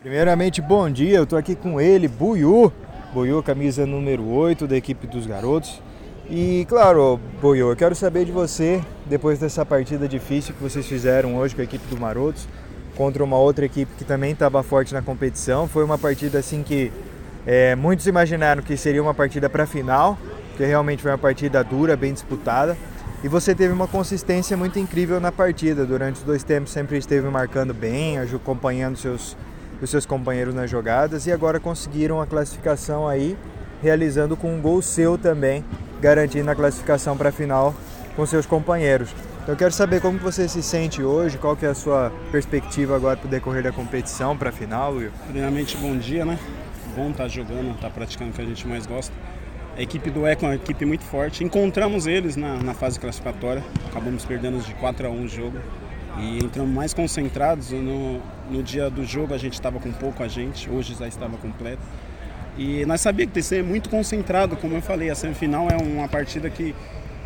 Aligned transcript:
Primeiramente, 0.00 0.62
bom 0.62 0.88
dia. 0.90 1.18
Eu 1.18 1.26
tô 1.26 1.36
aqui 1.36 1.54
com 1.54 1.78
ele, 1.78 2.08
Buiu. 2.08 2.72
Buiu, 3.12 3.42
camisa 3.42 3.84
número 3.84 4.26
8 4.26 4.66
da 4.66 4.74
equipe 4.74 5.06
dos 5.06 5.26
garotos. 5.26 5.82
E 6.30 6.64
claro, 6.70 7.20
Buiu, 7.38 7.68
eu 7.68 7.76
quero 7.76 7.94
saber 7.94 8.24
de 8.24 8.32
você, 8.32 8.80
depois 9.04 9.38
dessa 9.38 9.66
partida 9.66 10.08
difícil 10.08 10.54
que 10.54 10.62
vocês 10.62 10.86
fizeram 10.86 11.36
hoje 11.36 11.54
com 11.54 11.60
a 11.60 11.64
equipe 11.64 11.86
do 11.86 12.00
Marotos, 12.00 12.48
contra 12.96 13.22
uma 13.22 13.36
outra 13.36 13.66
equipe 13.66 13.92
que 13.98 14.04
também 14.04 14.32
estava 14.32 14.62
forte 14.62 14.94
na 14.94 15.02
competição. 15.02 15.68
Foi 15.68 15.84
uma 15.84 15.98
partida 15.98 16.38
assim 16.38 16.62
que 16.62 16.90
é, 17.46 17.74
muitos 17.74 18.06
imaginaram 18.06 18.62
que 18.62 18.78
seria 18.78 19.02
uma 19.02 19.12
partida 19.12 19.50
para 19.50 19.66
final, 19.66 20.16
que 20.56 20.64
realmente 20.64 21.02
foi 21.02 21.10
uma 21.10 21.18
partida 21.18 21.62
dura, 21.62 21.94
bem 21.94 22.14
disputada. 22.14 22.74
E 23.22 23.28
você 23.28 23.54
teve 23.54 23.74
uma 23.74 23.86
consistência 23.86 24.56
muito 24.56 24.78
incrível 24.78 25.20
na 25.20 25.30
partida. 25.30 25.84
Durante 25.84 26.16
os 26.16 26.22
dois 26.22 26.42
tempos 26.42 26.72
sempre 26.72 26.96
esteve 26.96 27.28
marcando 27.28 27.74
bem, 27.74 28.18
acompanhando 28.18 28.96
seus, 28.96 29.36
os 29.80 29.90
seus 29.90 30.04
companheiros 30.04 30.54
nas 30.54 30.70
jogadas 30.70 31.26
e 31.26 31.32
agora 31.32 31.58
conseguiram 31.58 32.20
a 32.20 32.26
classificação 32.26 33.08
aí, 33.08 33.36
realizando 33.82 34.36
com 34.36 34.54
um 34.54 34.60
gol 34.60 34.82
seu 34.82 35.16
também, 35.16 35.64
garantindo 36.00 36.50
a 36.50 36.54
classificação 36.54 37.16
para 37.16 37.30
a 37.30 37.32
final 37.32 37.74
com 38.14 38.26
seus 38.26 38.46
companheiros. 38.46 39.10
Então 39.42 39.54
eu 39.54 39.58
quero 39.58 39.72
saber 39.72 40.00
como 40.00 40.18
você 40.18 40.46
se 40.46 40.62
sente 40.62 41.02
hoje, 41.02 41.38
qual 41.38 41.56
que 41.56 41.64
é 41.64 41.70
a 41.70 41.74
sua 41.74 42.12
perspectiva 42.30 42.94
agora 42.94 43.16
para 43.16 43.26
o 43.26 43.30
decorrer 43.30 43.62
da 43.62 43.72
competição, 43.72 44.36
para 44.36 44.50
a 44.50 44.52
final, 44.52 44.92
Will? 44.92 45.10
Primeiramente, 45.24 45.76
bom 45.78 45.96
dia, 45.96 46.24
né? 46.24 46.38
Bom 46.94 47.10
estar 47.10 47.24
tá 47.24 47.28
jogando, 47.28 47.70
estar 47.70 47.88
tá 47.88 47.90
praticando 47.90 48.30
o 48.30 48.34
que 48.34 48.42
a 48.42 48.44
gente 48.44 48.66
mais 48.68 48.86
gosta. 48.86 49.14
A 49.76 49.82
equipe 49.82 50.10
do 50.10 50.26
ECO 50.26 50.44
é 50.44 50.48
uma 50.48 50.54
equipe 50.56 50.84
muito 50.84 51.04
forte. 51.04 51.42
Encontramos 51.42 52.06
eles 52.06 52.36
na, 52.36 52.62
na 52.62 52.74
fase 52.74 53.00
classificatória, 53.00 53.64
acabamos 53.88 54.24
perdendo 54.26 54.62
de 54.62 54.74
4 54.74 55.06
a 55.06 55.10
1 55.10 55.24
o 55.24 55.28
jogo 55.28 55.58
e 56.20 56.44
entramos 56.44 56.72
mais 56.72 56.92
concentrados. 56.92 57.70
No, 57.70 58.20
no 58.50 58.62
dia 58.62 58.90
do 58.90 59.04
jogo 59.04 59.34
a 59.34 59.38
gente 59.38 59.54
estava 59.54 59.80
com 59.80 59.90
pouco 59.92 60.22
a 60.22 60.28
gente, 60.28 60.68
hoje 60.68 60.94
já 60.94 61.08
estava 61.08 61.36
completo. 61.38 61.82
E 62.58 62.84
nós 62.84 63.00
sabíamos 63.00 63.30
que 63.30 63.34
tem 63.34 63.42
que 63.42 63.48
ser 63.48 63.64
muito 63.64 63.88
concentrado, 63.88 64.56
como 64.56 64.74
eu 64.74 64.82
falei, 64.82 65.08
a 65.08 65.14
semifinal 65.14 65.68
é 65.70 65.76
uma 65.76 66.08
partida 66.08 66.50
que 66.50 66.74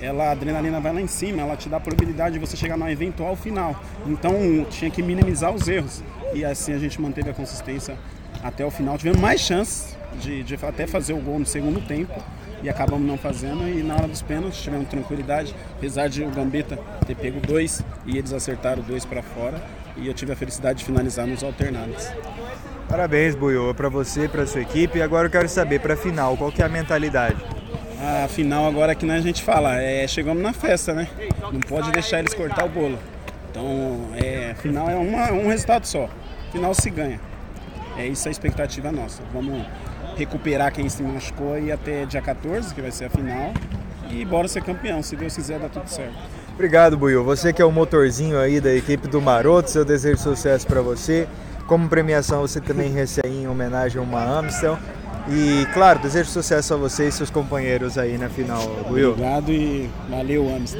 ela, 0.00 0.28
a 0.28 0.30
adrenalina 0.32 0.78
vai 0.78 0.92
lá 0.92 1.00
em 1.00 1.06
cima, 1.06 1.42
ela 1.42 1.56
te 1.56 1.68
dá 1.68 1.78
a 1.78 1.80
probabilidade 1.80 2.34
de 2.34 2.38
você 2.38 2.56
chegar 2.56 2.76
no 2.76 2.88
eventual 2.88 3.34
final. 3.34 3.82
Então 4.06 4.34
tinha 4.70 4.90
que 4.90 5.02
minimizar 5.02 5.52
os 5.52 5.66
erros. 5.66 6.02
E 6.34 6.44
assim 6.44 6.74
a 6.74 6.78
gente 6.78 7.00
manteve 7.00 7.30
a 7.30 7.34
consistência 7.34 7.96
até 8.42 8.64
o 8.64 8.70
final. 8.70 8.98
Tivemos 8.98 9.20
mais 9.20 9.40
chances 9.40 9.96
de, 10.20 10.42
de 10.42 10.54
até 10.54 10.86
fazer 10.86 11.14
o 11.14 11.18
gol 11.18 11.38
no 11.38 11.46
segundo 11.46 11.80
tempo 11.80 12.14
e 12.62 12.68
acabamos 12.68 13.06
não 13.06 13.18
fazendo. 13.18 13.68
E 13.68 13.82
na 13.82 13.94
hora 13.94 14.08
dos 14.08 14.22
pênaltis 14.22 14.60
tivemos 14.60 14.88
tranquilidade, 14.88 15.54
apesar 15.76 16.08
de 16.08 16.22
o 16.22 16.30
Gambetta 16.30 16.78
ter 17.06 17.14
pego 17.14 17.40
dois 17.40 17.82
e 18.04 18.18
eles 18.18 18.32
acertaram 18.32 18.82
dois 18.82 19.04
para 19.04 19.22
fora. 19.22 19.60
E 19.96 20.06
eu 20.06 20.14
tive 20.14 20.32
a 20.32 20.36
felicidade 20.36 20.80
de 20.80 20.84
finalizar 20.84 21.26
nos 21.26 21.42
alternados. 21.42 22.08
Parabéns, 22.88 23.34
Buiô, 23.34 23.74
para 23.74 23.88
você 23.88 24.24
e 24.24 24.28
para 24.28 24.46
sua 24.46 24.60
equipe. 24.60 24.98
E 24.98 25.02
agora 25.02 25.26
eu 25.26 25.30
quero 25.30 25.48
saber, 25.48 25.80
para 25.80 25.94
a 25.94 25.96
final, 25.96 26.36
qual 26.36 26.52
que 26.52 26.62
é 26.62 26.64
a 26.64 26.68
mentalidade? 26.68 27.36
A 27.98 28.28
final 28.28 28.66
agora 28.66 28.94
que 28.94 29.10
a 29.10 29.20
gente 29.20 29.42
fala, 29.42 29.80
é 29.80 30.06
chegamos 30.06 30.42
na 30.42 30.52
festa, 30.52 30.92
né? 30.92 31.08
Não 31.52 31.60
pode 31.60 31.90
deixar 31.90 32.18
eles 32.18 32.34
cortar 32.34 32.64
o 32.64 32.68
bolo. 32.68 32.98
Então, 33.50 34.10
é, 34.14 34.54
final 34.54 34.88
é 34.88 34.94
uma, 34.94 35.32
um 35.32 35.48
resultado 35.48 35.86
só. 35.86 36.08
Final 36.52 36.74
se 36.74 36.90
ganha. 36.90 37.18
É 37.96 38.06
isso 38.06 38.28
a 38.28 38.30
expectativa 38.30 38.92
nossa. 38.92 39.22
Vamos 39.32 39.64
recuperar 40.16 40.72
quem 40.72 40.88
se 40.88 41.02
machucou 41.02 41.58
e 41.58 41.70
até 41.70 42.04
dia 42.06 42.22
14, 42.22 42.74
que 42.74 42.80
vai 42.80 42.90
ser 42.90 43.06
a 43.06 43.10
final. 43.10 43.52
E 44.10 44.24
bora 44.24 44.48
ser 44.48 44.62
campeão. 44.62 45.02
Se 45.02 45.16
Deus 45.16 45.34
quiser, 45.34 45.58
dá 45.58 45.68
tudo 45.68 45.88
certo. 45.88 46.14
Obrigado, 46.54 46.96
Buiu. 46.96 47.22
Você 47.22 47.52
que 47.52 47.60
é 47.60 47.64
o 47.64 47.72
motorzinho 47.72 48.38
aí 48.38 48.60
da 48.60 48.72
equipe 48.72 49.08
do 49.08 49.20
Maroto, 49.20 49.76
eu 49.76 49.84
desejo 49.84 50.18
sucesso 50.18 50.66
para 50.66 50.80
você. 50.80 51.28
Como 51.66 51.88
premiação, 51.88 52.40
você 52.40 52.60
também 52.60 52.90
recebe 52.90 53.28
em 53.28 53.48
homenagem 53.48 54.00
a 54.00 54.02
uma 54.02 54.22
Amstel. 54.22 54.78
E, 55.28 55.66
claro, 55.74 55.98
desejo 55.98 56.30
sucesso 56.30 56.72
a 56.72 56.76
você 56.76 57.08
e 57.08 57.12
seus 57.12 57.30
companheiros 57.30 57.98
aí 57.98 58.16
na 58.16 58.28
final, 58.28 58.62
Buiu. 58.88 59.10
Obrigado 59.10 59.50
e 59.50 59.90
valeu, 60.08 60.48
Amstel. 60.54 60.74